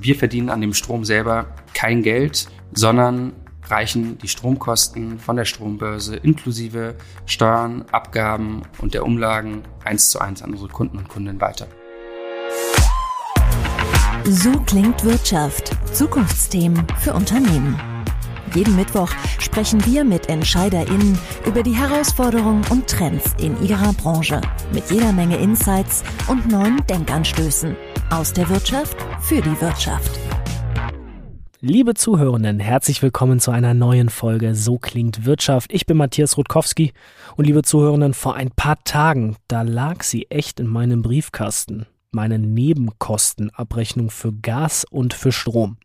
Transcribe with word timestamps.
Wir 0.00 0.14
verdienen 0.14 0.48
an 0.48 0.60
dem 0.60 0.74
Strom 0.74 1.04
selber 1.04 1.46
kein 1.74 2.02
Geld, 2.02 2.48
sondern 2.72 3.32
reichen 3.64 4.16
die 4.18 4.28
Stromkosten 4.28 5.18
von 5.18 5.36
der 5.36 5.44
Strombörse 5.44 6.16
inklusive 6.16 6.94
Steuern, 7.26 7.84
Abgaben 7.90 8.62
und 8.78 8.94
der 8.94 9.04
Umlagen 9.04 9.62
eins 9.84 10.10
zu 10.10 10.20
eins 10.20 10.42
an 10.42 10.52
unsere 10.52 10.70
Kunden 10.70 10.98
und 10.98 11.08
Kundinnen 11.08 11.40
weiter. 11.40 11.66
So 14.24 14.52
klingt 14.60 15.04
Wirtschaft. 15.04 15.72
Zukunftsthemen 15.92 16.86
für 17.00 17.14
Unternehmen. 17.14 17.78
Jeden 18.54 18.76
Mittwoch 18.76 19.10
sprechen 19.38 19.84
wir 19.84 20.04
mit 20.04 20.28
EntscheiderInnen 20.28 21.18
über 21.44 21.62
die 21.62 21.76
Herausforderungen 21.76 22.64
und 22.70 22.86
Trends 22.86 23.34
in 23.38 23.60
ihrer 23.62 23.92
Branche. 23.92 24.40
Mit 24.72 24.90
jeder 24.90 25.12
Menge 25.12 25.36
Insights 25.38 26.02
und 26.28 26.48
neuen 26.48 26.84
Denkanstößen. 26.86 27.76
Aus 28.10 28.32
der 28.32 28.48
Wirtschaft 28.48 28.96
für 29.20 29.42
die 29.42 29.60
Wirtschaft. 29.60 30.18
Liebe 31.60 31.92
Zuhörenden, 31.92 32.58
herzlich 32.58 33.02
willkommen 33.02 33.38
zu 33.38 33.50
einer 33.50 33.74
neuen 33.74 34.08
Folge 34.08 34.54
So 34.54 34.78
klingt 34.78 35.26
Wirtschaft. 35.26 35.74
Ich 35.74 35.84
bin 35.84 35.98
Matthias 35.98 36.38
Rutkowski 36.38 36.94
und 37.36 37.44
liebe 37.44 37.62
Zuhörenden, 37.62 38.14
vor 38.14 38.34
ein 38.34 38.50
paar 38.50 38.82
Tagen, 38.82 39.36
da 39.46 39.60
lag 39.60 40.02
sie 40.02 40.30
echt 40.30 40.58
in 40.58 40.68
meinem 40.68 41.02
Briefkasten. 41.02 41.84
Meine 42.10 42.38
Nebenkostenabrechnung 42.38 44.08
für 44.08 44.32
Gas 44.32 44.86
und 44.90 45.12
für 45.12 45.30
Strom. 45.30 45.76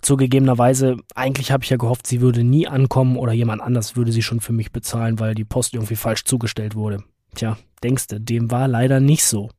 Zugegebenerweise, 0.00 0.96
eigentlich 1.14 1.52
habe 1.52 1.64
ich 1.64 1.70
ja 1.70 1.76
gehofft, 1.76 2.06
sie 2.06 2.22
würde 2.22 2.44
nie 2.44 2.66
ankommen 2.66 3.18
oder 3.18 3.34
jemand 3.34 3.60
anders 3.60 3.94
würde 3.94 4.12
sie 4.12 4.22
schon 4.22 4.40
für 4.40 4.54
mich 4.54 4.72
bezahlen, 4.72 5.20
weil 5.20 5.34
die 5.34 5.44
Post 5.44 5.74
irgendwie 5.74 5.96
falsch 5.96 6.24
zugestellt 6.24 6.74
wurde. 6.74 7.04
Tja, 7.34 7.58
denkste, 7.82 8.22
dem 8.22 8.50
war 8.50 8.68
leider 8.68 9.00
nicht 9.00 9.24
so. 9.24 9.50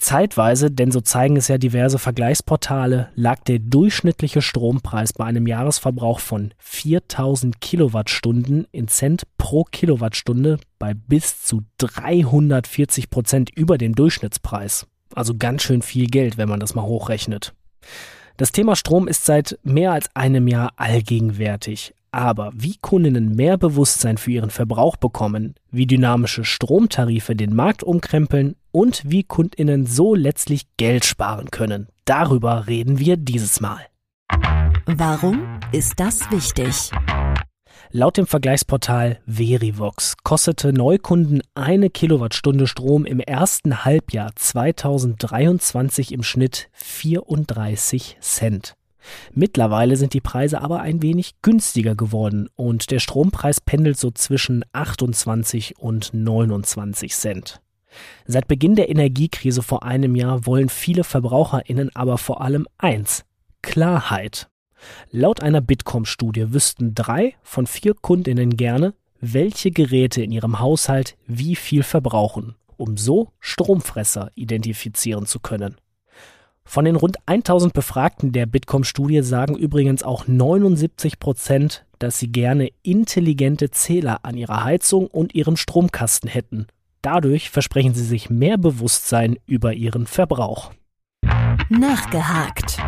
Zeitweise, 0.00 0.70
denn 0.70 0.90
so 0.90 1.00
zeigen 1.00 1.36
es 1.36 1.48
ja 1.48 1.58
diverse 1.58 1.98
Vergleichsportale, 1.98 3.10
lag 3.14 3.40
der 3.44 3.58
durchschnittliche 3.58 4.40
Strompreis 4.40 5.12
bei 5.12 5.24
einem 5.24 5.46
Jahresverbrauch 5.46 6.20
von 6.20 6.54
4000 6.58 7.60
Kilowattstunden 7.60 8.66
in 8.72 8.88
Cent 8.88 9.24
pro 9.36 9.64
Kilowattstunde 9.64 10.58
bei 10.78 10.94
bis 10.94 11.42
zu 11.42 11.62
340 11.78 13.10
Prozent 13.10 13.50
über 13.54 13.76
dem 13.76 13.94
Durchschnittspreis. 13.94 14.86
Also 15.14 15.34
ganz 15.36 15.62
schön 15.62 15.82
viel 15.82 16.06
Geld, 16.06 16.38
wenn 16.38 16.48
man 16.48 16.60
das 16.60 16.74
mal 16.74 16.84
hochrechnet. 16.84 17.52
Das 18.36 18.52
Thema 18.52 18.76
Strom 18.76 19.06
ist 19.06 19.26
seit 19.26 19.58
mehr 19.64 19.92
als 19.92 20.08
einem 20.16 20.48
Jahr 20.48 20.72
allgegenwärtig. 20.76 21.94
Aber 22.12 22.50
wie 22.54 22.76
Kundinnen 22.80 23.36
mehr 23.36 23.56
Bewusstsein 23.56 24.18
für 24.18 24.32
ihren 24.32 24.50
Verbrauch 24.50 24.96
bekommen, 24.96 25.54
wie 25.70 25.86
dynamische 25.86 26.44
Stromtarife 26.44 27.36
den 27.36 27.54
Markt 27.54 27.82
umkrempeln 27.82 28.56
und 28.72 29.02
wie 29.06 29.22
Kundinnen 29.22 29.86
so 29.86 30.14
letztlich 30.14 30.66
Geld 30.76 31.04
sparen 31.04 31.50
können, 31.50 31.88
darüber 32.04 32.66
reden 32.66 32.98
wir 32.98 33.16
dieses 33.16 33.60
Mal. 33.60 33.86
Warum 34.86 35.60
ist 35.72 36.00
das 36.00 36.30
wichtig? 36.30 36.90
Laut 37.92 38.16
dem 38.16 38.26
Vergleichsportal 38.26 39.18
Verivox 39.26 40.16
kostete 40.22 40.72
Neukunden 40.72 41.42
eine 41.54 41.90
Kilowattstunde 41.90 42.68
Strom 42.68 43.04
im 43.04 43.18
ersten 43.18 43.84
Halbjahr 43.84 44.30
2023 44.36 46.12
im 46.12 46.22
Schnitt 46.22 46.68
34 46.72 48.18
Cent. 48.20 48.76
Mittlerweile 49.32 49.96
sind 49.96 50.14
die 50.14 50.20
Preise 50.20 50.60
aber 50.60 50.80
ein 50.80 51.02
wenig 51.02 51.34
günstiger 51.42 51.94
geworden 51.94 52.48
und 52.56 52.90
der 52.90 52.98
Strompreis 52.98 53.60
pendelt 53.60 53.98
so 53.98 54.10
zwischen 54.10 54.64
28 54.72 55.78
und 55.78 56.10
29 56.12 57.12
Cent. 57.14 57.60
Seit 58.26 58.48
Beginn 58.48 58.76
der 58.76 58.88
Energiekrise 58.88 59.62
vor 59.62 59.82
einem 59.82 60.14
Jahr 60.14 60.46
wollen 60.46 60.68
viele 60.68 61.04
Verbraucherinnen 61.04 61.90
aber 61.94 62.18
vor 62.18 62.40
allem 62.40 62.66
eins 62.78 63.24
Klarheit. 63.62 64.48
Laut 65.10 65.42
einer 65.42 65.60
Bitkom-Studie 65.60 66.52
wüssten 66.52 66.94
drei 66.94 67.34
von 67.42 67.66
vier 67.66 67.94
Kundinnen 67.94 68.56
gerne, 68.56 68.94
welche 69.20 69.70
Geräte 69.70 70.22
in 70.22 70.32
ihrem 70.32 70.58
Haushalt 70.60 71.16
wie 71.26 71.56
viel 71.56 71.82
verbrauchen, 71.82 72.54
um 72.76 72.96
so 72.96 73.32
Stromfresser 73.40 74.30
identifizieren 74.34 75.26
zu 75.26 75.40
können. 75.40 75.76
Von 76.70 76.84
den 76.84 76.94
rund 76.94 77.16
1000 77.26 77.72
Befragten 77.72 78.30
der 78.30 78.46
Bitkom-Studie 78.46 79.22
sagen 79.22 79.56
übrigens 79.56 80.04
auch 80.04 80.28
79 80.28 81.18
Prozent, 81.18 81.84
dass 81.98 82.20
sie 82.20 82.30
gerne 82.30 82.68
intelligente 82.84 83.72
Zähler 83.72 84.20
an 84.22 84.36
ihrer 84.36 84.62
Heizung 84.62 85.08
und 85.08 85.34
ihrem 85.34 85.56
Stromkasten 85.56 86.30
hätten. 86.30 86.68
Dadurch 87.02 87.50
versprechen 87.50 87.92
sie 87.94 88.04
sich 88.04 88.30
mehr 88.30 88.56
Bewusstsein 88.56 89.36
über 89.46 89.72
ihren 89.72 90.06
Verbrauch. 90.06 90.70
Nachgehakt. 91.70 92.78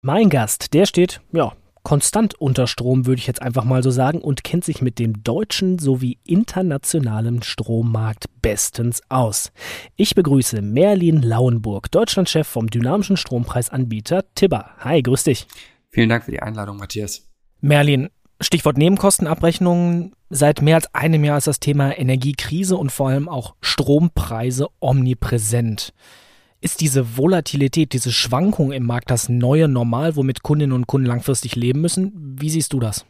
Mein 0.00 0.30
Gast, 0.30 0.72
der 0.72 0.86
steht, 0.86 1.20
ja, 1.30 1.52
konstant 1.88 2.34
unter 2.38 2.66
Strom, 2.66 3.06
würde 3.06 3.18
ich 3.18 3.26
jetzt 3.26 3.40
einfach 3.40 3.64
mal 3.64 3.82
so 3.82 3.90
sagen, 3.90 4.20
und 4.20 4.44
kennt 4.44 4.62
sich 4.62 4.82
mit 4.82 4.98
dem 4.98 5.22
deutschen 5.24 5.78
sowie 5.78 6.18
internationalen 6.22 7.42
Strommarkt 7.42 8.26
bestens 8.42 9.00
aus. 9.08 9.52
Ich 9.96 10.14
begrüße 10.14 10.60
Merlin 10.60 11.22
Lauenburg, 11.22 11.90
Deutschlandchef 11.90 12.46
vom 12.46 12.66
dynamischen 12.66 13.16
Strompreisanbieter 13.16 14.26
Tibber. 14.34 14.72
Hi, 14.80 15.00
grüß 15.02 15.22
dich. 15.22 15.46
Vielen 15.88 16.10
Dank 16.10 16.24
für 16.24 16.30
die 16.30 16.40
Einladung, 16.40 16.76
Matthias. 16.76 17.26
Merlin, 17.62 18.10
Stichwort 18.38 18.76
Nebenkostenabrechnungen. 18.76 20.12
Seit 20.28 20.60
mehr 20.60 20.74
als 20.74 20.94
einem 20.94 21.24
Jahr 21.24 21.38
ist 21.38 21.46
das 21.46 21.58
Thema 21.58 21.98
Energiekrise 21.98 22.76
und 22.76 22.92
vor 22.92 23.08
allem 23.08 23.30
auch 23.30 23.54
Strompreise 23.62 24.68
omnipräsent. 24.80 25.94
Ist 26.60 26.80
diese 26.80 27.16
Volatilität, 27.16 27.92
diese 27.92 28.12
Schwankung 28.12 28.72
im 28.72 28.84
Markt 28.84 29.10
das 29.12 29.28
neue 29.28 29.68
Normal, 29.68 30.16
womit 30.16 30.42
Kundinnen 30.42 30.72
und 30.72 30.88
Kunden 30.88 31.06
langfristig 31.06 31.54
leben 31.54 31.80
müssen? 31.80 32.36
Wie 32.40 32.50
siehst 32.50 32.72
du 32.72 32.80
das? 32.80 33.06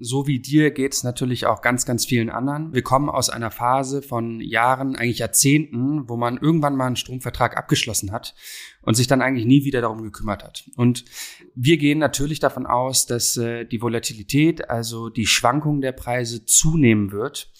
So 0.00 0.26
wie 0.26 0.38
dir 0.38 0.70
geht 0.70 0.94
es 0.94 1.02
natürlich 1.02 1.44
auch 1.46 1.60
ganz, 1.60 1.84
ganz 1.84 2.06
vielen 2.06 2.30
anderen. 2.30 2.72
Wir 2.72 2.82
kommen 2.82 3.10
aus 3.10 3.28
einer 3.28 3.50
Phase 3.50 4.00
von 4.00 4.40
Jahren, 4.40 4.94
eigentlich 4.96 5.18
Jahrzehnten, 5.18 6.08
wo 6.08 6.16
man 6.16 6.38
irgendwann 6.38 6.76
mal 6.76 6.86
einen 6.86 6.96
Stromvertrag 6.96 7.58
abgeschlossen 7.58 8.12
hat 8.12 8.34
und 8.80 8.94
sich 8.94 9.08
dann 9.08 9.20
eigentlich 9.20 9.44
nie 9.44 9.64
wieder 9.64 9.80
darum 9.80 10.02
gekümmert 10.02 10.44
hat. 10.44 10.70
Und 10.76 11.04
wir 11.56 11.76
gehen 11.76 11.98
natürlich 11.98 12.38
davon 12.38 12.64
aus, 12.64 13.06
dass 13.06 13.36
äh, 13.36 13.66
die 13.66 13.82
Volatilität, 13.82 14.70
also 14.70 15.10
die 15.10 15.26
Schwankung 15.26 15.80
der 15.80 15.92
Preise 15.92 16.46
zunehmen 16.46 17.10
wird. 17.10 17.50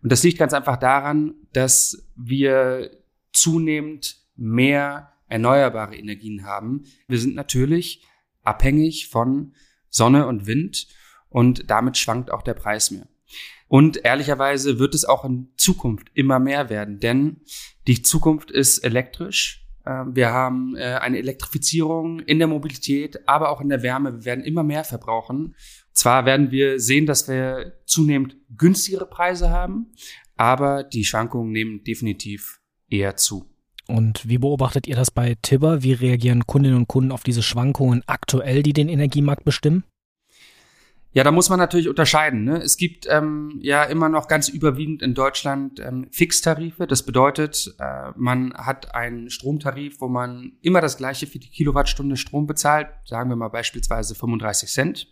Und 0.00 0.12
das 0.12 0.22
liegt 0.22 0.38
ganz 0.38 0.54
einfach 0.54 0.78
daran, 0.78 1.34
dass 1.52 2.08
wir 2.16 2.92
zunehmend 3.32 4.19
mehr 4.40 5.12
erneuerbare 5.28 5.96
Energien 5.96 6.44
haben. 6.44 6.84
Wir 7.06 7.18
sind 7.18 7.34
natürlich 7.34 8.04
abhängig 8.42 9.08
von 9.08 9.54
Sonne 9.88 10.26
und 10.26 10.46
Wind 10.46 10.88
und 11.28 11.70
damit 11.70 11.96
schwankt 11.96 12.30
auch 12.30 12.42
der 12.42 12.54
Preis 12.54 12.90
mehr. 12.90 13.06
Und 13.68 14.04
ehrlicherweise 14.04 14.80
wird 14.80 14.94
es 14.94 15.04
auch 15.04 15.24
in 15.24 15.52
Zukunft 15.56 16.08
immer 16.14 16.40
mehr 16.40 16.70
werden, 16.70 16.98
denn 16.98 17.42
die 17.86 18.02
Zukunft 18.02 18.50
ist 18.50 18.78
elektrisch. 18.78 19.64
Ähm, 19.86 20.16
wir 20.16 20.30
haben 20.30 20.74
äh, 20.76 20.98
eine 21.00 21.18
Elektrifizierung 21.18 22.20
in 22.20 22.38
der 22.38 22.48
Mobilität, 22.48 23.28
aber 23.28 23.50
auch 23.50 23.60
in 23.60 23.68
der 23.68 23.82
Wärme. 23.82 24.12
Wir 24.12 24.24
werden 24.24 24.44
immer 24.44 24.64
mehr 24.64 24.82
verbrauchen. 24.82 25.54
Zwar 25.92 26.26
werden 26.26 26.50
wir 26.50 26.80
sehen, 26.80 27.06
dass 27.06 27.28
wir 27.28 27.80
zunehmend 27.86 28.36
günstigere 28.56 29.06
Preise 29.06 29.50
haben, 29.50 29.92
aber 30.36 30.82
die 30.82 31.04
Schwankungen 31.04 31.52
nehmen 31.52 31.84
definitiv 31.84 32.60
eher 32.88 33.16
zu. 33.16 33.49
Und 33.90 34.28
wie 34.28 34.38
beobachtet 34.38 34.86
ihr 34.86 34.96
das 34.96 35.10
bei 35.10 35.36
Tibber? 35.42 35.82
Wie 35.82 35.92
reagieren 35.92 36.46
Kundinnen 36.46 36.76
und 36.76 36.88
Kunden 36.88 37.12
auf 37.12 37.22
diese 37.22 37.42
Schwankungen 37.42 38.02
aktuell, 38.06 38.62
die 38.62 38.72
den 38.72 38.88
Energiemarkt 38.88 39.44
bestimmen? 39.44 39.84
Ja, 41.12 41.24
da 41.24 41.32
muss 41.32 41.48
man 41.48 41.58
natürlich 41.58 41.88
unterscheiden. 41.88 42.44
Ne? 42.44 42.58
Es 42.58 42.76
gibt 42.76 43.08
ähm, 43.10 43.58
ja 43.60 43.82
immer 43.82 44.08
noch 44.08 44.28
ganz 44.28 44.48
überwiegend 44.48 45.02
in 45.02 45.14
Deutschland 45.14 45.80
ähm, 45.80 46.06
Fixtarife. 46.12 46.86
Das 46.86 47.04
bedeutet, 47.04 47.74
äh, 47.80 48.12
man 48.14 48.54
hat 48.54 48.94
einen 48.94 49.28
Stromtarif, 49.28 50.00
wo 50.00 50.06
man 50.06 50.52
immer 50.62 50.80
das 50.80 50.98
gleiche 50.98 51.26
für 51.26 51.40
die 51.40 51.50
Kilowattstunde 51.50 52.16
Strom 52.16 52.46
bezahlt. 52.46 52.88
Sagen 53.04 53.28
wir 53.28 53.34
mal 53.34 53.48
beispielsweise 53.48 54.14
35 54.14 54.70
Cent. 54.70 55.08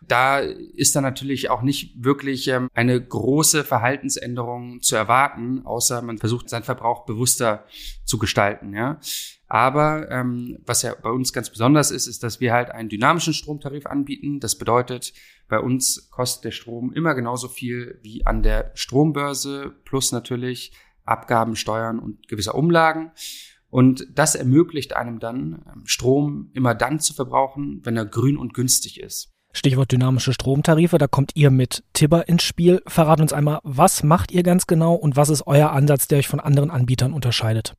Da 0.00 0.38
ist 0.38 0.94
dann 0.94 1.02
natürlich 1.02 1.50
auch 1.50 1.62
nicht 1.62 2.04
wirklich 2.04 2.48
ähm, 2.48 2.68
eine 2.72 3.02
große 3.02 3.64
Verhaltensänderung 3.64 4.80
zu 4.80 4.96
erwarten, 4.96 5.66
außer 5.66 6.02
man 6.02 6.18
versucht 6.18 6.48
seinen 6.48 6.62
Verbrauch 6.62 7.04
bewusster 7.04 7.64
zu 8.04 8.18
gestalten. 8.18 8.74
Ja. 8.74 9.00
Aber 9.48 10.10
ähm, 10.10 10.58
was 10.66 10.82
ja 10.82 10.94
bei 10.94 11.10
uns 11.10 11.32
ganz 11.32 11.50
besonders 11.50 11.90
ist, 11.90 12.06
ist, 12.06 12.22
dass 12.22 12.38
wir 12.38 12.52
halt 12.52 12.70
einen 12.70 12.88
dynamischen 12.88 13.32
Stromtarif 13.32 13.86
anbieten. 13.86 14.40
Das 14.40 14.56
bedeutet, 14.56 15.14
bei 15.48 15.58
uns 15.58 16.10
kostet 16.10 16.44
der 16.44 16.50
Strom 16.50 16.92
immer 16.92 17.14
genauso 17.14 17.48
viel 17.48 17.98
wie 18.02 18.26
an 18.26 18.42
der 18.42 18.70
Strombörse, 18.74 19.74
plus 19.84 20.12
natürlich 20.12 20.72
Abgaben, 21.04 21.56
Steuern 21.56 21.98
und 21.98 22.28
gewisser 22.28 22.54
Umlagen. 22.54 23.12
Und 23.70 24.06
das 24.14 24.34
ermöglicht 24.34 24.96
einem 24.96 25.18
dann, 25.18 25.64
ähm, 25.72 25.86
Strom 25.86 26.50
immer 26.54 26.74
dann 26.74 27.00
zu 27.00 27.14
verbrauchen, 27.14 27.80
wenn 27.84 27.96
er 27.96 28.06
grün 28.06 28.36
und 28.36 28.54
günstig 28.54 29.00
ist. 29.00 29.34
Stichwort 29.58 29.92
dynamische 29.92 30.32
Stromtarife, 30.32 30.98
da 30.98 31.06
kommt 31.06 31.32
ihr 31.34 31.50
mit 31.50 31.82
Tibber 31.92 32.28
ins 32.28 32.44
Spiel. 32.44 32.80
Verrat 32.86 33.20
uns 33.20 33.32
einmal, 33.32 33.60
was 33.64 34.02
macht 34.02 34.30
ihr 34.30 34.42
ganz 34.42 34.66
genau 34.66 34.94
und 34.94 35.16
was 35.16 35.28
ist 35.28 35.46
euer 35.46 35.72
Ansatz, 35.72 36.08
der 36.08 36.18
euch 36.18 36.28
von 36.28 36.40
anderen 36.40 36.70
Anbietern 36.70 37.12
unterscheidet? 37.12 37.74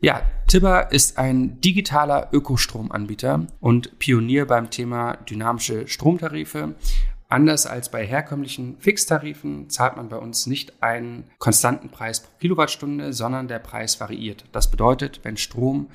Ja, 0.00 0.22
Tibber 0.46 0.92
ist 0.92 1.18
ein 1.18 1.60
digitaler 1.60 2.28
Ökostromanbieter 2.32 3.46
und 3.60 3.98
Pionier 3.98 4.46
beim 4.46 4.70
Thema 4.70 5.16
dynamische 5.28 5.88
Stromtarife. 5.88 6.74
Anders 7.28 7.66
als 7.66 7.90
bei 7.90 8.06
herkömmlichen 8.06 8.76
Fixtarifen 8.78 9.68
zahlt 9.70 9.96
man 9.96 10.08
bei 10.08 10.16
uns 10.16 10.46
nicht 10.46 10.82
einen 10.82 11.24
konstanten 11.38 11.90
Preis 11.90 12.22
pro 12.22 12.30
Kilowattstunde, 12.40 13.12
sondern 13.12 13.48
der 13.48 13.58
Preis 13.58 14.00
variiert. 14.00 14.44
Das 14.52 14.70
bedeutet, 14.70 15.20
wenn 15.24 15.36
Strom 15.36 15.88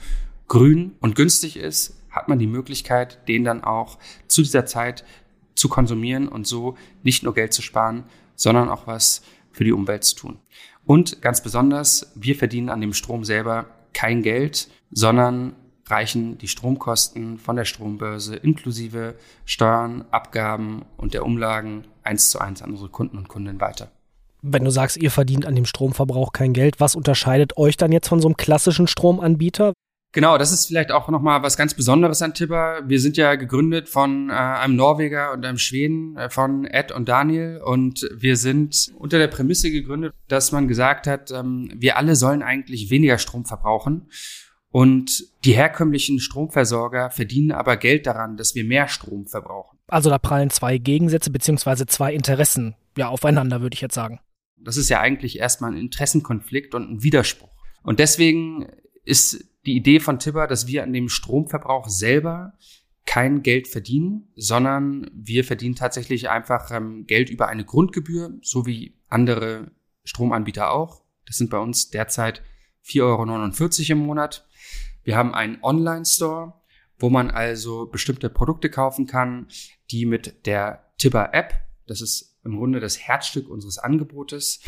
grün 0.47 0.95
und 0.99 1.15
günstig 1.15 1.57
ist, 1.57 1.95
hat 2.13 2.29
man 2.29 2.39
die 2.39 2.47
Möglichkeit, 2.47 3.27
den 3.27 3.43
dann 3.43 3.63
auch 3.63 3.97
zu 4.27 4.41
dieser 4.41 4.65
Zeit 4.65 5.03
zu 5.55 5.67
konsumieren 5.67 6.27
und 6.27 6.47
so 6.47 6.77
nicht 7.03 7.23
nur 7.23 7.33
Geld 7.33 7.53
zu 7.53 7.61
sparen, 7.61 8.05
sondern 8.35 8.69
auch 8.69 8.87
was 8.87 9.23
für 9.51 9.63
die 9.63 9.73
Umwelt 9.73 10.03
zu 10.03 10.15
tun. 10.15 10.39
Und 10.85 11.21
ganz 11.21 11.41
besonders, 11.41 12.11
wir 12.15 12.35
verdienen 12.35 12.69
an 12.69 12.81
dem 12.81 12.93
Strom 12.93 13.23
selber 13.23 13.65
kein 13.93 14.21
Geld, 14.21 14.69
sondern 14.91 15.55
reichen 15.87 16.37
die 16.37 16.47
Stromkosten 16.47 17.37
von 17.37 17.55
der 17.55 17.65
Strombörse 17.65 18.35
inklusive 18.35 19.15
Steuern, 19.45 20.05
Abgaben 20.11 20.83
und 20.97 21.13
der 21.13 21.25
Umlagen 21.25 21.85
eins 22.03 22.29
zu 22.29 22.39
eins 22.39 22.61
an 22.61 22.71
unsere 22.71 22.89
Kunden 22.89 23.17
und 23.17 23.27
Kundinnen 23.27 23.61
weiter. 23.61 23.91
Wenn 24.41 24.65
du 24.65 24.71
sagst, 24.71 24.97
ihr 24.97 25.11
verdient 25.11 25.45
an 25.45 25.55
dem 25.55 25.65
Stromverbrauch 25.65 26.33
kein 26.33 26.53
Geld, 26.53 26.79
was 26.79 26.95
unterscheidet 26.95 27.57
euch 27.57 27.77
dann 27.77 27.93
jetzt 27.93 28.09
von 28.09 28.19
so 28.19 28.27
einem 28.27 28.35
klassischen 28.35 28.87
Stromanbieter? 28.87 29.73
Genau, 30.13 30.37
das 30.37 30.51
ist 30.51 30.67
vielleicht 30.67 30.91
auch 30.91 31.09
nochmal 31.09 31.41
was 31.41 31.57
ganz 31.57 31.73
Besonderes 31.73 32.21
an 32.21 32.35
Tipper. 32.35 32.83
Wir 32.85 32.99
sind 32.99 33.17
ja 33.17 33.33
gegründet 33.33 33.89
von 33.89 34.29
äh, 34.29 34.33
einem 34.33 34.75
Norweger 34.75 35.33
und 35.33 35.43
einem 35.43 35.57
Schweden, 35.57 36.15
äh, 36.15 36.29
von 36.29 36.65
Ed 36.65 36.91
und 36.91 37.09
Daniel. 37.09 37.59
Und 37.65 38.07
wir 38.15 38.37
sind 38.37 38.93
unter 38.95 39.17
der 39.17 39.27
Prämisse 39.27 39.71
gegründet, 39.71 40.13
dass 40.27 40.51
man 40.51 40.67
gesagt 40.67 41.07
hat, 41.07 41.31
ähm, 41.31 41.71
wir 41.75 41.97
alle 41.97 42.15
sollen 42.15 42.43
eigentlich 42.43 42.91
weniger 42.91 43.17
Strom 43.17 43.45
verbrauchen. 43.45 44.07
Und 44.69 45.23
die 45.45 45.53
herkömmlichen 45.53 46.19
Stromversorger 46.19 47.09
verdienen 47.09 47.51
aber 47.51 47.75
Geld 47.75 48.05
daran, 48.05 48.37
dass 48.37 48.53
wir 48.53 48.63
mehr 48.63 48.87
Strom 48.87 49.25
verbrauchen. 49.25 49.79
Also 49.87 50.11
da 50.11 50.19
prallen 50.19 50.51
zwei 50.51 50.77
Gegensätze 50.77 51.31
beziehungsweise 51.31 51.87
zwei 51.87 52.13
Interessen 52.13 52.75
ja 52.95 53.07
aufeinander, 53.07 53.61
würde 53.61 53.73
ich 53.73 53.81
jetzt 53.81 53.95
sagen. 53.95 54.19
Das 54.57 54.77
ist 54.77 54.89
ja 54.89 54.99
eigentlich 54.99 55.39
erstmal 55.39 55.71
ein 55.71 55.77
Interessenkonflikt 55.77 56.75
und 56.75 56.89
ein 56.89 57.03
Widerspruch. 57.03 57.49
Und 57.81 57.99
deswegen 57.99 58.67
ist 59.03 59.45
die 59.65 59.75
Idee 59.75 59.99
von 59.99 60.19
Tibber, 60.19 60.47
dass 60.47 60.67
wir 60.67 60.83
an 60.83 60.93
dem 60.93 61.09
Stromverbrauch 61.09 61.87
selber 61.87 62.53
kein 63.05 63.43
Geld 63.43 63.67
verdienen, 63.67 64.29
sondern 64.35 65.09
wir 65.13 65.43
verdienen 65.43 65.75
tatsächlich 65.75 66.29
einfach 66.29 66.71
ähm, 66.71 67.05
Geld 67.05 67.29
über 67.29 67.47
eine 67.49 67.65
Grundgebühr, 67.65 68.33
so 68.41 68.65
wie 68.65 68.95
andere 69.09 69.71
Stromanbieter 70.05 70.71
auch. 70.71 71.03
Das 71.25 71.37
sind 71.37 71.49
bei 71.49 71.57
uns 71.57 71.89
derzeit 71.89 72.41
4,49 72.85 73.01
Euro 73.91 73.99
im 73.99 74.05
Monat. 74.05 74.47
Wir 75.03 75.17
haben 75.17 75.33
einen 75.33 75.59
Online-Store, 75.61 76.53
wo 76.97 77.09
man 77.09 77.29
also 77.29 77.87
bestimmte 77.87 78.29
Produkte 78.29 78.69
kaufen 78.69 79.07
kann, 79.07 79.47
die 79.91 80.05
mit 80.05 80.45
der 80.45 80.91
Tibber 80.97 81.33
App, 81.33 81.53
das 81.87 82.01
ist 82.01 82.37
im 82.45 82.57
Grunde 82.57 82.79
das 82.79 82.99
Herzstück 82.99 83.49
unseres 83.49 83.77
Angebotes, 83.77 84.61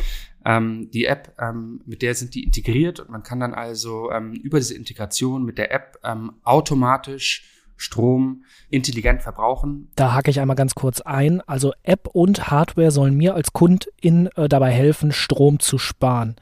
ähm, 0.46 0.90
die 0.92 1.06
App, 1.06 1.34
ähm, 1.40 1.82
mit 1.86 2.02
der 2.02 2.14
sind 2.14 2.34
die 2.34 2.44
integriert 2.44 3.00
und 3.00 3.10
man 3.10 3.24
kann 3.24 3.40
dann 3.40 3.52
also 3.52 4.12
ähm, 4.12 4.32
über 4.32 4.58
diese 4.58 4.74
Integration 4.74 5.44
mit 5.44 5.58
der 5.58 5.72
App 5.72 5.98
ähm, 6.04 6.34
automatisch 6.44 7.52
Strom 7.76 8.44
intelligent 8.70 9.22
verbrauchen. 9.22 9.90
Da 9.96 10.14
hake 10.14 10.30
ich 10.30 10.40
einmal 10.40 10.56
ganz 10.56 10.74
kurz 10.74 11.00
ein. 11.00 11.42
Also 11.42 11.72
App 11.82 12.08
und 12.12 12.48
Hardware 12.48 12.90
sollen 12.90 13.16
mir 13.16 13.34
als 13.34 13.52
Kundin 13.52 14.28
äh, 14.36 14.48
dabei 14.48 14.70
helfen, 14.70 15.12
Strom 15.12 15.58
zu 15.58 15.78
sparen. 15.78 16.36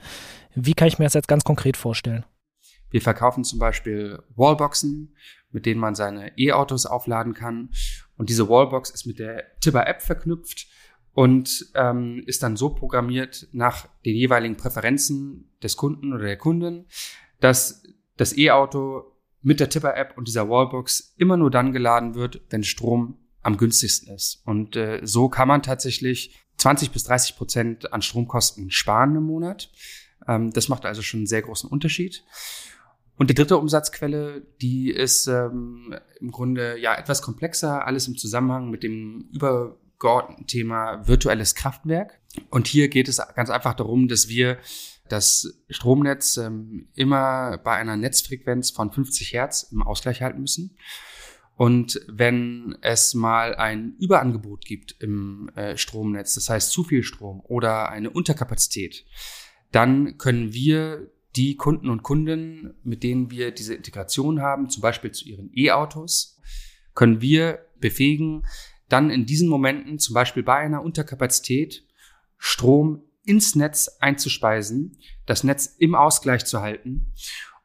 Wie 0.55 0.75
kann 0.75 0.87
ich 0.87 0.99
mir 0.99 1.06
das 1.06 1.15
jetzt 1.15 1.27
ganz 1.27 1.43
konkret 1.43 1.77
vorstellen? 1.77 2.25
Wir 2.91 3.01
verkaufen 3.01 3.43
zum 3.43 3.59
Beispiel 3.59 4.23
Wallboxen, 4.37 5.17
mit 5.51 5.67
denen 5.67 5.81
man 5.81 5.95
seine 5.95 6.39
E-Autos 6.39 6.87
aufladen 6.87 7.35
kann. 7.35 7.71
Und 8.17 8.29
diese 8.29 8.49
Wallbox 8.49 8.91
ist 8.91 9.06
mit 9.06 9.19
der 9.19 9.59
Tibber 9.61 9.89
App 9.89 10.03
verknüpft 10.03 10.69
und 11.14 11.70
ähm, 11.75 12.22
ist 12.26 12.43
dann 12.43 12.56
so 12.56 12.70
programmiert 12.70 13.49
nach 13.52 13.88
den 14.05 14.16
jeweiligen 14.16 14.56
Präferenzen 14.56 15.50
des 15.62 15.76
Kunden 15.76 16.12
oder 16.12 16.25
der 16.25 16.37
Kundin, 16.37 16.87
dass 17.40 17.82
das 18.16 18.37
E-Auto 18.37 19.05
mit 19.40 19.61
der 19.61 19.69
Tipper-App 19.69 20.16
und 20.16 20.26
dieser 20.26 20.49
Wallbox 20.49 21.14
immer 21.16 21.37
nur 21.37 21.50
dann 21.50 21.72
geladen 21.72 22.14
wird, 22.14 22.43
wenn 22.50 22.64
Strom 22.64 23.19
am 23.43 23.56
günstigsten 23.56 24.12
ist. 24.12 24.43
Und 24.44 24.75
äh, 24.75 25.00
so 25.02 25.28
kann 25.28 25.49
man 25.49 25.62
tatsächlich 25.62 26.34
20 26.56 26.90
bis 26.90 27.05
30 27.05 27.37
Prozent 27.37 27.93
an 27.93 28.02
Stromkosten 28.02 28.70
sparen 28.70 29.17
im 29.17 29.25
Monat. 29.25 29.70
Ähm, 30.26 30.50
das 30.52 30.69
macht 30.69 30.87
also 30.87 31.02
schon 31.02 31.20
einen 31.20 31.26
sehr 31.26 31.43
großen 31.43 31.69
Unterschied. 31.69 32.25
Und 33.17 33.31
die 33.31 33.34
dritte 33.34 33.58
Umsatzquelle, 33.58 34.46
die 34.60 34.90
ist 34.90 35.26
ähm, 35.26 35.94
im 36.20 36.31
Grunde 36.32 36.78
ja 36.81 36.94
etwas 36.96 37.22
komplexer, 37.22 37.87
alles 37.87 38.08
im 38.08 38.17
Zusammenhang 38.17 38.70
mit 38.70 38.82
dem 38.82 39.28
über 39.32 39.76
übergeordneten 40.05 40.46
Thema 40.46 41.06
virtuelles 41.06 41.55
Kraftwerk. 41.55 42.20
Und 42.50 42.67
hier 42.67 42.88
geht 42.88 43.08
es 43.08 43.20
ganz 43.35 43.50
einfach 43.50 43.75
darum, 43.75 44.08
dass 44.08 44.29
wir 44.29 44.58
das 45.08 45.62
Stromnetz 45.69 46.37
ähm, 46.38 46.88
immer 46.94 47.58
bei 47.58 47.76
einer 47.76 47.96
Netzfrequenz 47.96 48.70
von 48.70 48.91
50 48.91 49.32
Hertz 49.32 49.69
im 49.70 49.82
Ausgleich 49.82 50.23
halten 50.23 50.41
müssen. 50.41 50.76
Und 51.56 52.00
wenn 52.08 52.76
es 52.81 53.14
mal 53.14 53.55
ein 53.55 53.94
Überangebot 54.00 54.64
gibt 54.64 54.96
im 55.00 55.50
äh, 55.55 55.76
Stromnetz, 55.76 56.35
das 56.35 56.49
heißt 56.49 56.73
zu 56.73 56.82
viel 56.82 57.02
Strom 57.02 57.41
oder 57.44 57.91
eine 57.91 58.11
Unterkapazität, 58.11 59.05
dann 59.70 60.19
können 60.19 60.52
wir 60.52 61.11
die 61.37 61.56
Kunden 61.56 61.91
und 61.91 62.02
Kunden, 62.02 62.75
mit 62.82 63.02
denen 63.02 63.31
wir 63.31 63.50
diese 63.52 63.75
Integration 63.75 64.41
haben, 64.41 64.70
zum 64.70 64.82
Beispiel 64.82 65.12
zu 65.12 65.26
ihren 65.26 65.50
E-Autos, 65.55 66.41
können 66.94 67.20
wir 67.20 67.67
befähigen, 67.79 68.44
dann 68.88 69.10
in 69.10 69.26
diesen 69.26 69.48
Momenten, 69.48 69.98
zum 69.98 70.14
Beispiel 70.14 70.42
bei 70.42 70.56
einer 70.56 70.82
Unterkapazität, 70.82 71.84
Strom 72.36 73.02
ins 73.25 73.54
Netz 73.54 73.96
einzuspeisen, 74.00 74.98
das 75.26 75.44
Netz 75.44 75.75
im 75.78 75.94
Ausgleich 75.94 76.44
zu 76.44 76.60
halten 76.60 77.12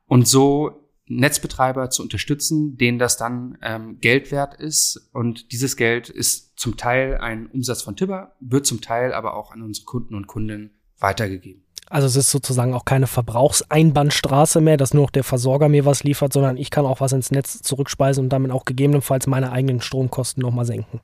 und 0.05 0.27
so 0.27 0.89
Netzbetreiber 1.09 1.89
zu 1.89 2.03
unterstützen, 2.03 2.77
denen 2.77 2.99
das 2.99 3.17
dann 3.17 3.57
ähm, 3.63 3.99
Geld 3.99 4.31
wert 4.31 4.53
ist. 4.53 5.09
Und 5.11 5.51
dieses 5.51 5.75
Geld 5.75 6.07
ist 6.07 6.57
zum 6.57 6.77
Teil 6.77 7.17
ein 7.17 7.47
Umsatz 7.47 7.81
von 7.81 7.95
Tibber, 7.95 8.35
wird 8.39 8.67
zum 8.67 8.79
Teil 8.79 9.13
aber 9.13 9.35
auch 9.35 9.51
an 9.51 9.63
unsere 9.63 9.85
Kunden 9.85 10.13
und 10.13 10.27
Kundinnen 10.27 10.79
weitergegeben. 10.99 11.65
Also 11.89 12.05
es 12.05 12.15
ist 12.15 12.29
sozusagen 12.29 12.75
auch 12.75 12.85
keine 12.85 13.07
Verbrauchseinbahnstraße 13.07 14.61
mehr, 14.61 14.77
dass 14.77 14.93
nur 14.93 15.03
noch 15.03 15.09
der 15.09 15.23
Versorger 15.23 15.69
mir 15.69 15.85
was 15.85 16.03
liefert, 16.03 16.31
sondern 16.31 16.55
ich 16.57 16.69
kann 16.69 16.85
auch 16.85 17.01
was 17.01 17.13
ins 17.13 17.31
Netz 17.31 17.61
zurückspeisen 17.63 18.23
und 18.23 18.29
damit 18.29 18.51
auch 18.51 18.65
gegebenenfalls 18.65 19.25
meine 19.25 19.51
eigenen 19.51 19.81
Stromkosten 19.81 20.41
nochmal 20.41 20.65
senken. 20.65 21.01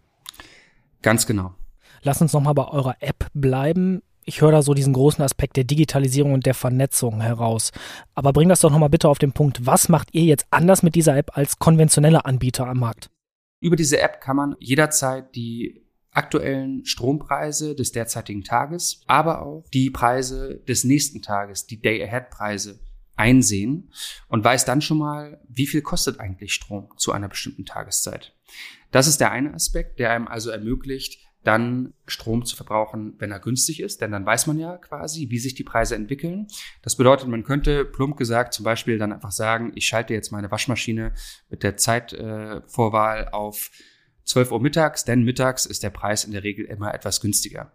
Ganz 1.01 1.25
genau. 1.25 1.53
Lass 2.03 2.21
uns 2.21 2.33
nochmal 2.33 2.53
bei 2.53 2.67
eurer 2.67 2.97
App 2.99 3.27
bleiben. 3.33 4.03
Ich 4.25 4.41
höre 4.41 4.51
da 4.51 4.61
so 4.61 4.75
diesen 4.75 4.93
großen 4.93 5.23
Aspekt 5.23 5.57
der 5.57 5.63
Digitalisierung 5.63 6.33
und 6.33 6.45
der 6.45 6.53
Vernetzung 6.53 7.21
heraus. 7.21 7.71
Aber 8.13 8.31
bring 8.31 8.49
das 8.49 8.59
doch 8.59 8.71
nochmal 8.71 8.89
bitte 8.89 9.09
auf 9.09 9.19
den 9.19 9.31
Punkt. 9.31 9.65
Was 9.65 9.89
macht 9.89 10.13
ihr 10.13 10.23
jetzt 10.23 10.45
anders 10.51 10.83
mit 10.83 10.93
dieser 10.93 11.17
App 11.17 11.35
als 11.35 11.57
konventionelle 11.57 12.25
Anbieter 12.25 12.67
am 12.67 12.79
Markt? 12.79 13.09
Über 13.59 13.75
diese 13.75 13.99
App 13.99 14.21
kann 14.21 14.35
man 14.35 14.55
jederzeit 14.59 15.35
die 15.35 15.84
aktuellen 16.15 16.85
Strompreise 16.85 17.75
des 17.75 17.91
derzeitigen 17.91 18.43
Tages, 18.43 19.01
aber 19.05 19.41
auch 19.45 19.65
die 19.73 19.89
Preise 19.89 20.61
des 20.67 20.83
nächsten 20.83 21.21
Tages, 21.21 21.67
die 21.67 21.81
Day-Ahead-Preise 21.81 22.79
einsehen 23.15 23.91
und 24.27 24.43
weiß 24.43 24.65
dann 24.65 24.81
schon 24.81 24.97
mal, 24.97 25.41
wie 25.47 25.67
viel 25.67 25.81
kostet 25.81 26.19
eigentlich 26.19 26.53
Strom 26.53 26.89
zu 26.97 27.11
einer 27.11 27.29
bestimmten 27.29 27.65
Tageszeit. 27.65 28.33
Das 28.91 29.07
ist 29.07 29.19
der 29.19 29.31
eine 29.31 29.53
Aspekt, 29.53 29.99
der 29.99 30.11
einem 30.11 30.27
also 30.27 30.49
ermöglicht, 30.49 31.19
dann 31.43 31.93
Strom 32.07 32.43
zu 32.43 32.55
verbrauchen, 32.55 33.13
wenn 33.19 33.31
er 33.31 33.39
günstig 33.39 33.79
ist, 33.79 34.01
denn 34.01 34.11
dann 34.11 34.25
weiß 34.25 34.47
man 34.47 34.57
ja 34.57 34.77
quasi, 34.77 35.29
wie 35.29 35.37
sich 35.37 35.53
die 35.53 35.63
Preise 35.63 35.95
entwickeln. 35.95 36.47
Das 36.81 36.95
bedeutet, 36.95 37.27
man 37.27 37.43
könnte 37.43 37.85
plump 37.85 38.17
gesagt 38.17 38.53
zum 38.53 38.65
Beispiel 38.65 38.97
dann 38.97 39.13
einfach 39.13 39.31
sagen, 39.31 39.71
ich 39.75 39.85
schalte 39.85 40.13
jetzt 40.13 40.31
meine 40.31 40.49
Waschmaschine 40.49 41.13
mit 41.49 41.61
der 41.61 41.77
Zeitvorwahl 41.77 43.29
auf 43.29 43.69
12 44.25 44.51
Uhr 44.51 44.61
mittags, 44.61 45.05
denn 45.05 45.23
mittags 45.23 45.65
ist 45.65 45.83
der 45.83 45.89
Preis 45.89 46.23
in 46.23 46.31
der 46.31 46.43
Regel 46.43 46.65
immer 46.65 46.93
etwas 46.93 47.21
günstiger. 47.21 47.71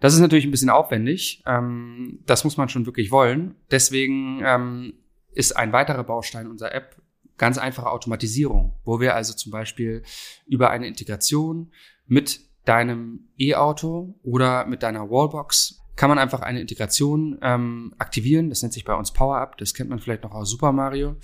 Das 0.00 0.14
ist 0.14 0.20
natürlich 0.20 0.44
ein 0.44 0.50
bisschen 0.50 0.70
aufwendig. 0.70 1.42
Ähm, 1.46 2.20
das 2.26 2.44
muss 2.44 2.56
man 2.56 2.68
schon 2.68 2.86
wirklich 2.86 3.10
wollen. 3.10 3.54
Deswegen 3.70 4.42
ähm, 4.44 4.92
ist 5.32 5.56
ein 5.56 5.72
weiterer 5.72 6.04
Baustein 6.04 6.48
unserer 6.48 6.74
App 6.74 6.96
ganz 7.38 7.58
einfache 7.58 7.90
Automatisierung, 7.90 8.74
wo 8.84 9.00
wir 9.00 9.14
also 9.14 9.34
zum 9.34 9.52
Beispiel 9.52 10.02
über 10.46 10.70
eine 10.70 10.86
Integration 10.86 11.72
mit 12.06 12.40
deinem 12.64 13.28
E-Auto 13.38 14.18
oder 14.22 14.66
mit 14.66 14.82
deiner 14.82 15.10
Wallbox 15.10 15.82
kann 15.96 16.10
man 16.10 16.18
einfach 16.18 16.42
eine 16.42 16.60
Integration 16.60 17.38
ähm, 17.40 17.94
aktivieren. 17.98 18.50
Das 18.50 18.60
nennt 18.60 18.74
sich 18.74 18.84
bei 18.84 18.94
uns 18.94 19.12
Power 19.12 19.38
Up. 19.38 19.56
Das 19.56 19.72
kennt 19.72 19.88
man 19.88 19.98
vielleicht 19.98 20.24
noch 20.24 20.32
aus 20.32 20.50
Super 20.50 20.72
Mario. 20.72 21.16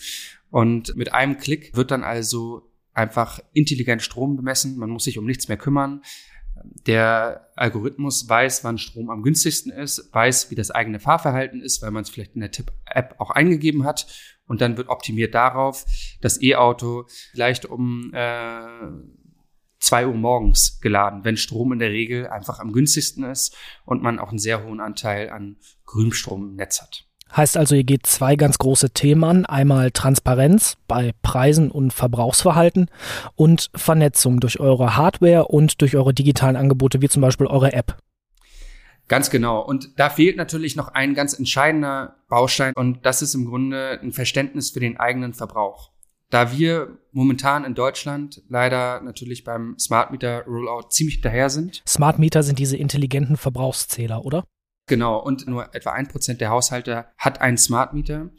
Und 0.51 0.97
mit 0.97 1.13
einem 1.13 1.37
Klick 1.37 1.77
wird 1.77 1.91
dann 1.91 2.05
also 2.05 2.72
einfach 2.93 3.41
intelligent 3.53 4.03
Strom 4.03 4.37
bemessen. 4.37 4.77
Man 4.77 4.91
muss 4.91 5.05
sich 5.05 5.19
um 5.19 5.27
nichts 5.27 5.49
mehr 5.49 5.57
kümmern. 5.57 6.03
Der 6.87 7.49
Algorithmus 7.57 8.29
weiß, 8.29 8.63
wann 8.65 8.79
Strom 8.79 9.11
am 9.11 9.23
günstigsten 9.23 9.73
ist, 9.73 10.13
weiß, 10.13 10.51
wie 10.51 10.55
das 10.55 10.71
eigene 10.71 11.01
Fahrverhalten 11.01 11.63
ist, 11.63 11.83
weil 11.83 11.91
man 11.91 12.03
es 12.03 12.11
vielleicht 12.11 12.35
in 12.35 12.41
der 12.41 12.51
Tipp-App 12.51 13.17
auch 13.19 13.31
eingegeben 13.31 13.85
hat. 13.85 14.07
Und 14.47 14.61
dann 14.61 14.77
wird 14.77 14.89
optimiert 14.89 15.35
darauf, 15.35 15.87
das 16.21 16.43
E-Auto 16.43 17.07
vielleicht 17.33 17.65
um 17.65 18.13
äh, 18.13 18.67
zwei 19.79 20.07
Uhr 20.07 20.15
morgens 20.15 20.81
geladen, 20.81 21.25
wenn 21.25 21.37
Strom 21.37 21.73
in 21.73 21.79
der 21.79 21.91
Regel 21.91 22.29
einfach 22.29 22.61
am 22.61 22.73
günstigsten 22.73 23.25
ist 23.25 23.57
und 23.85 24.03
man 24.03 24.19
auch 24.19 24.29
einen 24.29 24.39
sehr 24.39 24.63
hohen 24.65 24.81
Anteil 24.81 25.31
an 25.31 25.57
Grünstrom 25.87 26.51
im 26.51 26.55
Netz 26.57 26.81
hat. 26.81 27.07
Heißt 27.37 27.57
also, 27.57 27.75
ihr 27.75 27.85
geht 27.85 28.07
zwei 28.07 28.37
ganz 28.37 28.59
große 28.59 28.91
Themen 28.91 29.25
an. 29.25 29.47
Einmal 29.47 29.91
Transparenz 29.91 30.77
bei 30.87 31.13
Preisen 31.23 31.71
und 31.71 31.93
Verbrauchsverhalten 31.93 32.91
und 33.37 33.71
Vernetzung 33.75 34.41
durch 34.41 34.61
eure 34.61 34.97
Hardware 34.97 35.47
und 35.47 35.81
durch 35.81 35.97
eure 35.97 36.13
digitalen 36.13 36.57
Angebote, 36.57 37.01
wie 37.01 37.09
zum 37.09 37.23
Beispiel 37.23 37.47
eure 37.47 37.73
App. 37.73 37.97
Ganz 39.09 39.31
genau. 39.31 39.61
Und 39.61 39.99
da 39.99 40.11
fehlt 40.11 40.37
natürlich 40.37 40.77
noch 40.77 40.89
ein 40.89 41.15
ganz 41.15 41.39
entscheidender 41.39 42.17
Baustein 42.29 42.73
und 42.75 43.05
das 43.05 43.23
ist 43.23 43.35
im 43.35 43.47
Grunde 43.47 43.99
ein 44.03 44.13
Verständnis 44.13 44.71
für 44.71 44.81
den 44.81 44.99
eigenen 44.99 45.35
Verbrauch. 45.35 45.91
Da 46.31 46.57
wir 46.57 46.99
momentan 47.13 47.65
in 47.65 47.75
Deutschland 47.75 48.43
leider 48.49 49.03
natürlich 49.03 49.45
beim 49.45 49.79
Smart 49.79 50.13
Meter 50.13 50.45
Rollout 50.47 50.89
ziemlich 50.89 51.17
hinterher 51.17 51.51
sind. 51.51 51.83
Smart 51.87 52.19
Meter 52.19 52.43
sind 52.43 52.59
diese 52.59 52.79
intelligenten 52.79 53.37
Verbrauchszähler, 53.37 54.25
oder? 54.25 54.45
Genau, 54.87 55.19
und 55.19 55.47
nur 55.47 55.75
etwa 55.75 55.93
ein 55.93 56.09
Prozent 56.09 56.41
der 56.41 56.51
Haushalte 56.51 57.07
hat 57.17 57.41
einen 57.41 57.57
Smart 57.57 57.95
Meter. 57.95 58.31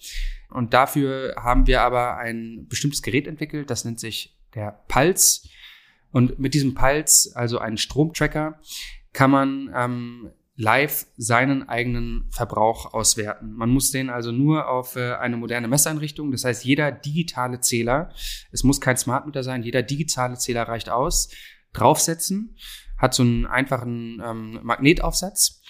Und 0.49 0.73
dafür 0.73 1.35
haben 1.37 1.67
wir 1.67 1.81
aber 1.81 2.17
ein 2.17 2.67
bestimmtes 2.67 3.01
Gerät 3.01 3.27
entwickelt, 3.27 3.69
das 3.69 3.85
nennt 3.85 3.99
sich 3.99 4.37
der 4.53 4.83
Pulse. 4.87 5.47
Und 6.11 6.37
mit 6.37 6.53
diesem 6.53 6.75
Pulse, 6.75 7.35
also 7.35 7.57
einen 7.57 7.77
Stromtracker, 7.77 8.59
kann 9.13 9.31
man 9.31 9.71
ähm, 9.75 10.31
live 10.55 11.07
seinen 11.17 11.67
eigenen 11.67 12.27
Verbrauch 12.29 12.93
auswerten. 12.93 13.53
Man 13.53 13.69
muss 13.69 13.91
den 13.91 14.09
also 14.09 14.31
nur 14.31 14.69
auf 14.69 14.95
äh, 14.95 15.13
eine 15.13 15.37
moderne 15.37 15.67
Messeinrichtung, 15.67 16.31
das 16.31 16.45
heißt 16.45 16.63
jeder 16.65 16.91
digitale 16.91 17.59
Zähler, 17.61 18.11
es 18.51 18.63
muss 18.63 18.79
kein 18.79 18.97
Smart 18.97 19.25
Meter 19.25 19.43
sein, 19.43 19.63
jeder 19.63 19.81
digitale 19.81 20.37
Zähler 20.37 20.63
reicht 20.63 20.89
aus, 20.89 21.29
draufsetzen, 21.73 22.55
hat 22.97 23.15
so 23.15 23.23
einen 23.23 23.47
einfachen 23.47 24.21
ähm, 24.23 24.59
Magnetaufsatz 24.61 25.61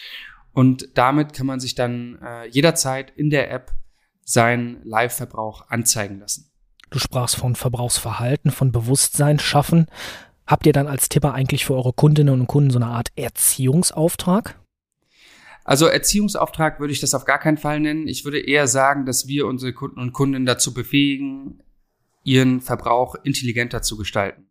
und 0.54 0.90
damit 0.96 1.34
kann 1.34 1.48
man 1.48 1.60
sich 1.60 1.76
dann 1.76 2.20
äh, 2.22 2.48
jederzeit 2.48 3.12
in 3.16 3.30
der 3.30 3.52
App 3.52 3.74
seinen 4.24 4.82
Live-Verbrauch 4.84 5.70
anzeigen 5.70 6.20
lassen. 6.20 6.52
Du 6.90 7.00
sprachst 7.00 7.36
von 7.36 7.56
Verbrauchsverhalten, 7.56 8.52
von 8.52 8.72
Bewusstsein 8.72 9.40
schaffen. 9.40 9.88
Habt 10.46 10.66
ihr 10.66 10.74
dann 10.74 10.88
als 10.88 11.10
Tipper 11.10 11.34
eigentlich 11.34 11.66
für 11.66 11.74
eure 11.74 11.94
Kundinnen 11.94 12.34
und 12.34 12.48
Kunden 12.48 12.70
so 12.70 12.78
eine 12.78 12.88
Art 12.88 13.10
Erziehungsauftrag? 13.16 14.60
Also 15.64 15.88
Erziehungsauftrag 15.88 16.80
würde 16.80 16.94
ich 16.94 17.00
das 17.00 17.16
auf 17.16 17.26
gar 17.26 17.40
keinen 17.40 17.58
Fall 17.58 17.80
nennen. 17.80 18.08
Ich 18.08 18.26
würde 18.26 18.40
eher 18.40 18.68
sagen, 18.68 19.06
dass 19.06 19.28
wir 19.28 19.48
unsere 19.48 19.74
Kunden 19.74 20.00
und 20.00 20.12
Kundinnen 20.12 20.46
dazu 20.46 20.74
befähigen, 20.74 21.64
ihren 22.24 22.62
Verbrauch 22.62 23.16
intelligenter 23.24 23.82
zu 23.82 23.98
gestalten. 23.98 24.50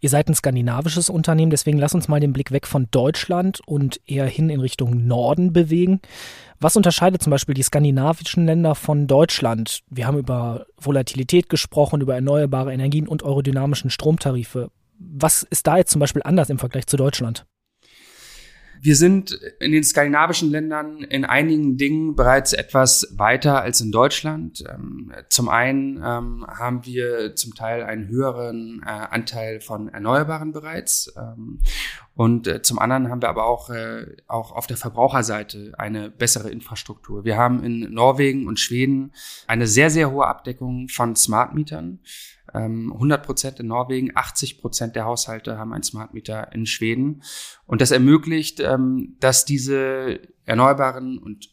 Ihr 0.00 0.10
seid 0.10 0.28
ein 0.28 0.34
skandinavisches 0.34 1.10
Unternehmen, 1.10 1.50
deswegen 1.50 1.78
lass 1.78 1.94
uns 1.94 2.08
mal 2.08 2.20
den 2.20 2.32
Blick 2.32 2.50
weg 2.52 2.66
von 2.66 2.88
Deutschland 2.90 3.60
und 3.66 4.00
eher 4.06 4.26
hin 4.26 4.50
in 4.50 4.60
Richtung 4.60 5.06
Norden 5.06 5.52
bewegen. 5.52 6.00
Was 6.60 6.76
unterscheidet 6.76 7.22
zum 7.22 7.30
Beispiel 7.30 7.54
die 7.54 7.62
skandinavischen 7.62 8.44
Länder 8.44 8.74
von 8.74 9.06
Deutschland? 9.06 9.80
Wir 9.88 10.06
haben 10.06 10.18
über 10.18 10.66
Volatilität 10.78 11.48
gesprochen, 11.48 12.00
über 12.02 12.14
erneuerbare 12.14 12.72
Energien 12.72 13.08
und 13.08 13.22
eure 13.22 13.42
dynamischen 13.42 13.90
Stromtarife. 13.90 14.70
Was 14.98 15.42
ist 15.42 15.66
da 15.66 15.78
jetzt 15.78 15.92
zum 15.92 16.00
Beispiel 16.00 16.22
anders 16.22 16.50
im 16.50 16.58
Vergleich 16.58 16.86
zu 16.86 16.98
Deutschland? 16.98 17.46
Wir 18.82 18.96
sind 18.96 19.32
in 19.60 19.72
den 19.72 19.84
skandinavischen 19.84 20.50
Ländern 20.50 21.02
in 21.02 21.26
einigen 21.26 21.76
Dingen 21.76 22.16
bereits 22.16 22.54
etwas 22.54 23.14
weiter 23.16 23.60
als 23.60 23.82
in 23.82 23.92
Deutschland. 23.92 24.64
Ähm, 24.68 25.12
zum 25.28 25.50
einen 25.50 25.96
ähm, 25.98 26.46
haben 26.46 26.86
wir 26.86 27.34
zum 27.36 27.54
Teil 27.54 27.82
einen 27.82 28.08
höheren 28.08 28.82
äh, 28.84 28.88
Anteil 28.88 29.60
von 29.60 29.88
Erneuerbaren 29.88 30.52
bereits. 30.52 31.12
Ähm, 31.14 31.60
und 32.14 32.46
äh, 32.46 32.62
zum 32.62 32.78
anderen 32.78 33.10
haben 33.10 33.22
wir 33.22 33.28
aber 33.28 33.46
auch, 33.46 33.68
äh, 33.68 34.06
auch 34.26 34.52
auf 34.52 34.66
der 34.66 34.76
Verbraucherseite 34.78 35.72
eine 35.76 36.10
bessere 36.10 36.50
Infrastruktur. 36.50 37.24
Wir 37.24 37.36
haben 37.36 37.62
in 37.62 37.92
Norwegen 37.92 38.46
und 38.46 38.58
Schweden 38.58 39.12
eine 39.46 39.66
sehr, 39.66 39.90
sehr 39.90 40.10
hohe 40.10 40.26
Abdeckung 40.26 40.88
von 40.88 41.16
Smart 41.16 41.54
Mietern. 41.54 42.00
100 42.52 43.20
ähm, 43.20 43.26
Prozent 43.26 43.60
in 43.60 43.66
Norwegen, 43.66 44.10
80 44.14 44.60
Prozent 44.60 44.96
der 44.96 45.04
Haushalte 45.04 45.58
haben 45.58 45.72
einen 45.72 45.82
Smart 45.82 46.14
Meter 46.14 46.52
in 46.52 46.66
Schweden. 46.66 47.22
Und 47.66 47.80
das 47.80 47.90
ermöglicht, 47.90 48.60
ähm, 48.60 49.16
dass 49.20 49.44
diese 49.44 50.20
erneuerbaren 50.44 51.18
und 51.18 51.52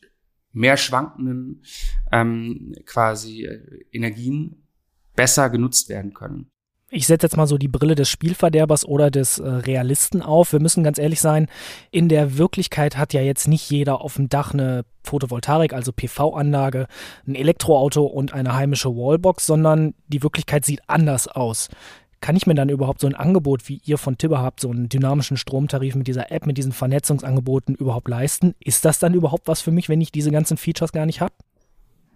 mehr 0.52 0.78
schwankenden 0.78 1.64
ähm, 2.12 2.74
quasi 2.86 3.46
äh, 3.46 3.86
Energien 3.92 4.68
besser 5.16 5.50
genutzt 5.50 5.90
werden 5.90 6.14
können 6.14 6.52
ich 6.90 7.06
setze 7.06 7.26
jetzt 7.26 7.36
mal 7.36 7.48
so 7.48 7.58
die 7.58 7.68
Brille 7.68 7.96
des 7.96 8.10
Spielverderbers 8.10 8.86
oder 8.86 9.12
des 9.12 9.40
äh, 9.40 9.48
Realisten 9.48 10.22
auf. 10.22 10.54
Wir 10.54 10.62
müssen 10.62 10.84
ganz 10.84 10.98
ehrlich 10.98 11.20
sein, 11.20 11.48
in 11.92 12.08
der 12.08 12.38
Wirklichkeit 12.38 12.98
hat 12.98 13.14
ja 13.14 13.22
jetzt 13.22 13.48
nicht 13.48 13.70
jeder 13.70 14.02
auf 14.02 14.16
dem 14.16 14.30
Dach 14.30 14.54
eine 14.54 14.86
Photovoltaik, 15.04 15.74
also 15.74 15.92
PV-Anlage, 15.92 16.88
ein 17.28 17.36
Elektroauto 17.36 18.06
und 18.06 18.34
eine 18.34 18.56
heimische 18.56 18.90
Wallbox, 18.90 19.46
sondern 19.46 19.96
die 20.08 20.24
Wirklichkeit 20.24 20.66
sieht 20.66 20.82
anders 20.88 21.28
aus. 21.28 21.70
Kann 22.22 22.36
ich 22.36 22.48
mir 22.48 22.56
dann 22.56 22.70
überhaupt 22.70 23.02
so 23.02 23.08
ein 23.08 23.16
Angebot, 23.16 23.68
wie 23.70 23.82
ihr 23.86 23.98
von 23.98 24.18
Tibber 24.18 24.42
habt, 24.42 24.62
so 24.62 24.72
einen 24.72 24.90
dynamischen 24.90 25.38
Stromtarif 25.38 25.94
mit 25.94 26.08
dieser 26.08 26.32
App, 26.32 26.46
mit 26.46 26.58
diesen 26.58 26.72
Vernetzungsangeboten 26.72 27.76
überhaupt 27.76 28.08
leisten? 28.08 28.56
Ist 28.60 28.86
das 28.86 28.98
dann 28.98 29.14
überhaupt 29.14 29.48
was 29.48 29.62
für 29.62 29.72
mich, 29.72 29.88
wenn 29.88 30.02
ich 30.02 30.12
diese 30.12 30.32
ganzen 30.32 30.58
Features 30.58 30.94
gar 30.94 31.06
nicht 31.06 31.22
habe? 31.22 31.34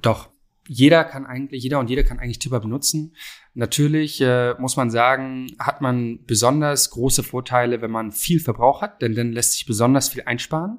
Doch, 0.02 0.31
jeder 0.74 1.04
kann 1.04 1.26
eigentlich, 1.26 1.64
jeder 1.64 1.80
und 1.80 1.90
jede 1.90 2.06
kann 2.06 2.18
eigentlich 2.18 2.40
Tipper 2.40 2.62
benutzen. 2.62 3.14
Natürlich 3.54 4.22
äh, 4.22 4.54
muss 4.58 4.78
man 4.78 4.90
sagen, 4.90 5.48
hat 5.60 5.82
man 5.82 6.24
besonders 6.26 6.92
große 6.92 7.24
Vorteile, 7.24 7.82
wenn 7.82 7.92
man 7.92 8.14
viel 8.14 8.40
Verbrauch 8.40 8.82
hat, 8.82 9.02
denn 9.02 9.14
dann 9.14 9.34
lässt 9.34 9.52
sich 9.52 9.66
besonders 9.66 10.08
viel 10.08 10.24
einsparen. 10.26 10.78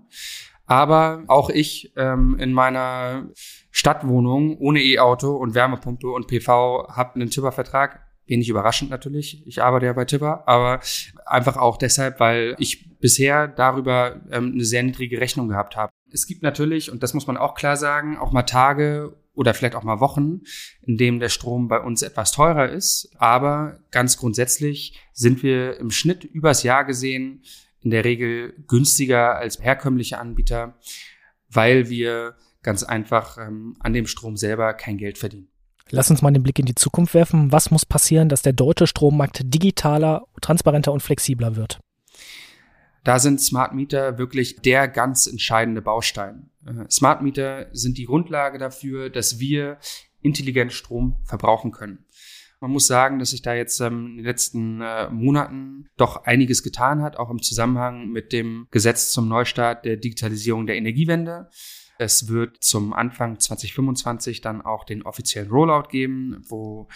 Aber 0.64 1.24
auch 1.28 1.50
ich 1.50 1.92
ähm, 1.96 2.38
in 2.38 2.54
meiner 2.54 3.28
Stadtwohnung 3.70 4.56
ohne 4.56 4.82
E-Auto 4.82 5.36
und 5.36 5.54
Wärmepumpe 5.54 6.08
und 6.08 6.26
PV 6.26 6.88
habe 6.88 7.16
einen 7.16 7.28
Tipper-Vertrag. 7.28 8.00
Wenig 8.24 8.48
überraschend 8.48 8.90
natürlich. 8.90 9.46
Ich 9.46 9.62
arbeite 9.62 9.84
ja 9.84 9.92
bei 9.92 10.06
Tipper, 10.06 10.44
aber 10.46 10.80
einfach 11.26 11.58
auch 11.58 11.76
deshalb, 11.76 12.18
weil 12.18 12.54
ich 12.58 12.98
bisher 12.98 13.46
darüber 13.46 14.22
ähm, 14.30 14.52
eine 14.54 14.64
sehr 14.64 14.84
niedrige 14.84 15.20
Rechnung 15.20 15.48
gehabt 15.48 15.76
habe. 15.76 15.92
Es 16.10 16.26
gibt 16.26 16.42
natürlich, 16.42 16.90
und 16.90 17.02
das 17.02 17.12
muss 17.12 17.26
man 17.26 17.36
auch 17.36 17.54
klar 17.54 17.76
sagen, 17.76 18.16
auch 18.16 18.32
mal 18.32 18.44
Tage 18.44 19.16
oder 19.34 19.54
vielleicht 19.54 19.74
auch 19.74 19.82
mal 19.82 20.00
Wochen, 20.00 20.40
in 20.82 20.96
dem 20.96 21.18
der 21.18 21.28
Strom 21.28 21.68
bei 21.68 21.80
uns 21.80 22.02
etwas 22.02 22.32
teurer 22.32 22.68
ist. 22.68 23.10
Aber 23.16 23.80
ganz 23.90 24.16
grundsätzlich 24.16 24.98
sind 25.12 25.42
wir 25.42 25.78
im 25.78 25.90
Schnitt 25.90 26.24
übers 26.24 26.62
Jahr 26.62 26.84
gesehen 26.84 27.42
in 27.80 27.90
der 27.90 28.04
Regel 28.04 28.54
günstiger 28.68 29.36
als 29.36 29.58
herkömmliche 29.60 30.18
Anbieter, 30.18 30.78
weil 31.48 31.88
wir 31.88 32.36
ganz 32.62 32.84
einfach 32.84 33.38
ähm, 33.38 33.76
an 33.80 33.92
dem 33.92 34.06
Strom 34.06 34.36
selber 34.36 34.72
kein 34.74 34.98
Geld 34.98 35.18
verdienen. 35.18 35.48
Lass 35.90 36.10
uns 36.10 36.22
mal 36.22 36.30
den 36.30 36.42
Blick 36.42 36.58
in 36.58 36.66
die 36.66 36.74
Zukunft 36.74 37.12
werfen. 37.12 37.52
Was 37.52 37.70
muss 37.70 37.84
passieren, 37.84 38.28
dass 38.28 38.42
der 38.42 38.52
deutsche 38.52 38.86
Strommarkt 38.86 39.40
digitaler, 39.44 40.24
transparenter 40.40 40.92
und 40.92 41.02
flexibler 41.02 41.56
wird? 41.56 41.80
Da 43.04 43.18
sind 43.18 43.40
Smart 43.40 43.74
Meter 43.74 44.18
wirklich 44.18 44.56
der 44.60 44.88
ganz 44.88 45.26
entscheidende 45.26 45.82
Baustein. 45.82 46.50
Äh, 46.66 46.88
Smart 46.90 47.22
Meter 47.22 47.68
sind 47.72 47.98
die 47.98 48.06
Grundlage 48.06 48.58
dafür, 48.58 49.10
dass 49.10 49.38
wir 49.38 49.78
intelligent 50.20 50.72
Strom 50.72 51.16
verbrauchen 51.24 51.72
können. 51.72 52.04
Man 52.60 52.70
muss 52.70 52.86
sagen, 52.86 53.18
dass 53.18 53.30
sich 53.30 53.42
da 53.42 53.54
jetzt 53.54 53.80
ähm, 53.80 54.06
in 54.06 54.16
den 54.18 54.24
letzten 54.24 54.80
äh, 54.80 55.10
Monaten 55.10 55.88
doch 55.96 56.24
einiges 56.24 56.62
getan 56.62 57.02
hat, 57.02 57.16
auch 57.16 57.28
im 57.28 57.42
Zusammenhang 57.42 58.10
mit 58.10 58.32
dem 58.32 58.68
Gesetz 58.70 59.10
zum 59.10 59.26
Neustart 59.26 59.84
der 59.84 59.96
Digitalisierung 59.96 60.68
der 60.68 60.76
Energiewende. 60.76 61.50
Es 61.98 62.28
wird 62.28 62.62
zum 62.62 62.92
Anfang 62.92 63.40
2025 63.40 64.42
dann 64.42 64.62
auch 64.62 64.84
den 64.84 65.02
offiziellen 65.02 65.50
Rollout 65.50 65.88
geben, 65.88 66.40
wo 66.48 66.88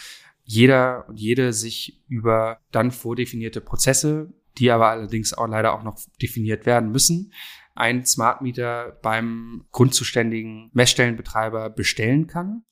jeder 0.45 1.09
und 1.09 1.19
jede 1.19 1.53
sich 1.53 2.01
über 2.07 2.61
dann 2.71 2.93
vordefinierte 2.93 3.61
Prozesse, 3.61 4.33
die 4.59 4.71
aber 4.71 4.89
allerdings 4.89 5.33
auch 5.33 5.47
leider 5.47 5.75
auch 5.75 5.83
noch 5.83 5.99
definiert 6.21 6.67
werden 6.67 6.91
müssen, 6.91 7.33
ein 7.75 8.05
Smart 8.07 8.41
Meter 8.41 8.99
beim 9.03 9.67
grundzuständigen 9.71 10.71
Messstellenbetreiber 10.73 11.71
bestellen 11.71 12.27
kann 12.27 12.65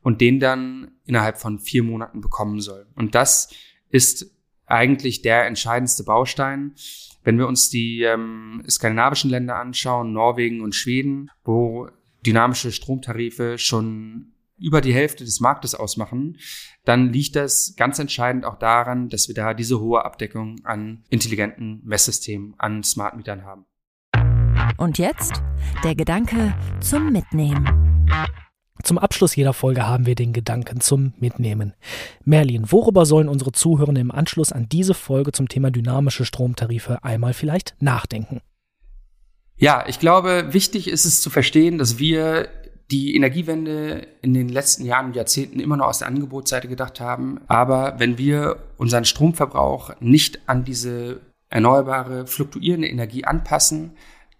und 0.00 0.20
den 0.20 0.38
dann 0.38 0.92
innerhalb 1.04 1.38
von 1.38 1.58
vier 1.58 1.82
Monaten 1.82 2.20
bekommen 2.20 2.60
soll. 2.60 2.86
Und 2.94 3.14
das 3.14 3.52
ist 3.90 4.30
eigentlich 4.66 5.22
der 5.22 5.46
entscheidendste 5.46 6.04
Baustein. 6.04 6.74
Wenn 7.22 7.38
wir 7.38 7.48
uns 7.48 7.68
die 7.70 8.02
ähm, 8.02 8.62
skandinavischen 8.68 9.30
Länder 9.30 9.56
anschauen, 9.56 10.12
Norwegen 10.12 10.60
und 10.60 10.74
Schweden, 10.74 11.30
wo 11.42 11.88
dynamische 12.24 12.70
Stromtarife 12.70 13.58
schon 13.58 14.33
über 14.58 14.80
die 14.80 14.94
Hälfte 14.94 15.24
des 15.24 15.40
Marktes 15.40 15.74
ausmachen, 15.74 16.38
dann 16.84 17.12
liegt 17.12 17.36
das 17.36 17.74
ganz 17.76 17.98
entscheidend 17.98 18.44
auch 18.44 18.58
daran, 18.58 19.08
dass 19.08 19.28
wir 19.28 19.34
da 19.34 19.54
diese 19.54 19.80
hohe 19.80 20.04
Abdeckung 20.04 20.60
an 20.64 21.04
intelligenten 21.10 21.80
Messsystemen, 21.84 22.54
an 22.58 22.82
Smart 22.82 23.16
Metern 23.16 23.44
haben. 23.44 23.66
Und 24.76 24.98
jetzt 24.98 25.42
der 25.82 25.94
Gedanke 25.94 26.54
zum 26.80 27.12
Mitnehmen. 27.12 28.08
Zum 28.82 28.98
Abschluss 28.98 29.34
jeder 29.34 29.54
Folge 29.54 29.86
haben 29.86 30.04
wir 30.04 30.14
den 30.14 30.32
Gedanken 30.32 30.80
zum 30.80 31.14
Mitnehmen. 31.18 31.74
Merlin, 32.24 32.70
worüber 32.70 33.06
sollen 33.06 33.28
unsere 33.28 33.52
Zuhörenden 33.52 34.02
im 34.02 34.10
Anschluss 34.10 34.52
an 34.52 34.68
diese 34.68 34.94
Folge 34.94 35.32
zum 35.32 35.48
Thema 35.48 35.70
dynamische 35.70 36.24
Stromtarife 36.24 37.02
einmal 37.02 37.32
vielleicht 37.32 37.76
nachdenken? 37.80 38.40
Ja, 39.56 39.84
ich 39.86 40.00
glaube, 40.00 40.48
wichtig 40.50 40.88
ist 40.88 41.04
es 41.04 41.22
zu 41.22 41.30
verstehen, 41.30 41.78
dass 41.78 41.98
wir 41.98 42.48
die 42.90 43.16
Energiewende 43.16 44.06
in 44.20 44.34
den 44.34 44.48
letzten 44.48 44.84
Jahren 44.84 45.06
und 45.06 45.16
Jahrzehnten 45.16 45.60
immer 45.60 45.76
noch 45.76 45.86
aus 45.86 45.98
der 45.98 46.08
Angebotsseite 46.08 46.68
gedacht 46.68 47.00
haben. 47.00 47.40
Aber 47.46 47.98
wenn 47.98 48.18
wir 48.18 48.58
unseren 48.76 49.04
Stromverbrauch 49.04 49.98
nicht 50.00 50.48
an 50.48 50.64
diese 50.64 51.20
erneuerbare, 51.48 52.26
fluktuierende 52.26 52.88
Energie 52.88 53.24
anpassen, 53.24 53.92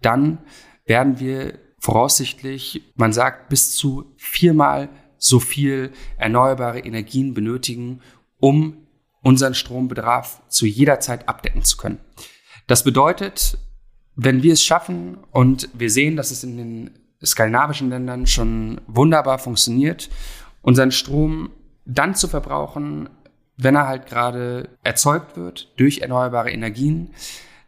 dann 0.02 0.38
werden 0.84 1.20
wir 1.20 1.58
voraussichtlich, 1.78 2.82
man 2.96 3.12
sagt, 3.12 3.48
bis 3.48 3.74
zu 3.76 4.14
viermal 4.16 4.88
so 5.16 5.40
viel 5.40 5.90
erneuerbare 6.18 6.80
Energien 6.80 7.32
benötigen, 7.32 8.00
um 8.40 8.86
unseren 9.22 9.54
Strombedarf 9.54 10.42
zu 10.48 10.66
jeder 10.66 11.00
Zeit 11.00 11.28
abdecken 11.28 11.62
zu 11.64 11.78
können. 11.78 11.98
Das 12.66 12.84
bedeutet, 12.84 13.58
wenn 14.16 14.42
wir 14.42 14.52
es 14.52 14.62
schaffen 14.62 15.18
und 15.30 15.68
wir 15.72 15.90
sehen, 15.90 16.16
dass 16.16 16.30
es 16.30 16.44
in 16.44 16.56
den 16.56 16.90
skandinavischen 17.22 17.90
Ländern 17.90 18.26
schon 18.26 18.80
wunderbar 18.86 19.38
funktioniert, 19.38 20.10
unseren 20.62 20.92
Strom 20.92 21.50
dann 21.84 22.14
zu 22.14 22.28
verbrauchen, 22.28 23.08
wenn 23.56 23.76
er 23.76 23.86
halt 23.86 24.06
gerade 24.06 24.70
erzeugt 24.82 25.36
wird 25.36 25.72
durch 25.76 25.98
erneuerbare 25.98 26.50
Energien, 26.50 27.10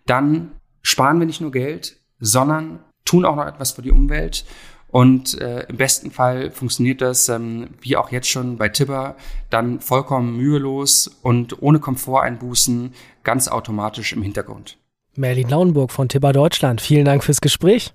dann 0.07 0.53
sparen 0.83 1.19
wir 1.19 1.27
nicht 1.27 1.41
nur 1.41 1.53
Geld, 1.53 1.97
sondern 2.19 2.81
tun 3.05 3.25
auch 3.25 3.37
noch 3.37 3.47
etwas 3.47 3.73
für 3.73 3.83
die 3.83 3.93
Umwelt. 3.93 4.45
Und 4.89 5.39
äh, 5.41 5.67
im 5.69 5.77
besten 5.77 6.11
Fall 6.11 6.51
funktioniert 6.51 7.01
das, 7.01 7.29
ähm, 7.29 7.71
wie 7.81 7.97
auch 7.97 8.11
jetzt 8.11 8.29
schon 8.29 8.57
bei 8.57 8.69
Tibber, 8.69 9.17
dann 9.51 9.81
vollkommen 9.81 10.37
mühelos 10.37 11.09
und 11.23 11.61
ohne 11.61 11.81
Komforteinbußen 11.81 12.95
ganz 13.23 13.49
automatisch 13.49 14.13
im 14.13 14.23
Hintergrund. 14.23 14.79
Merlin 15.17 15.49
Lauenburg 15.49 15.93
von 15.93 16.09
Tibber 16.09 16.33
Deutschland, 16.33 16.81
vielen 16.81 17.05
Dank 17.05 17.25
fürs 17.25 17.41
Gespräch. 17.41 17.95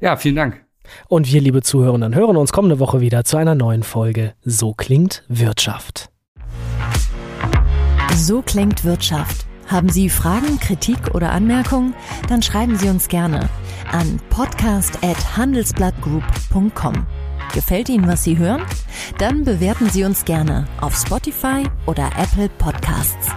Ja, 0.00 0.16
vielen 0.16 0.36
Dank. 0.36 0.65
Und 1.08 1.32
wir, 1.32 1.40
liebe 1.40 1.62
Zuhörerinnen, 1.62 2.14
hören 2.14 2.36
uns 2.36 2.52
kommende 2.52 2.78
Woche 2.78 3.00
wieder 3.00 3.24
zu 3.24 3.36
einer 3.36 3.54
neuen 3.54 3.82
Folge 3.82 4.34
So 4.44 4.74
klingt 4.74 5.24
Wirtschaft. 5.28 6.10
So 8.14 8.42
klingt 8.42 8.84
Wirtschaft. 8.84 9.46
Haben 9.66 9.88
Sie 9.88 10.08
Fragen, 10.08 10.60
Kritik 10.60 11.14
oder 11.14 11.32
Anmerkungen? 11.32 11.94
Dann 12.28 12.42
schreiben 12.42 12.76
Sie 12.76 12.88
uns 12.88 13.08
gerne 13.08 13.48
an 13.90 14.20
podcast@handelsblattgroup.com. 14.30 17.06
Gefällt 17.52 17.88
Ihnen, 17.88 18.06
was 18.06 18.22
Sie 18.24 18.38
hören? 18.38 18.62
Dann 19.18 19.44
bewerten 19.44 19.90
Sie 19.90 20.04
uns 20.04 20.24
gerne 20.24 20.66
auf 20.80 20.96
Spotify 20.96 21.64
oder 21.86 22.10
Apple 22.16 22.48
Podcasts. 22.58 23.28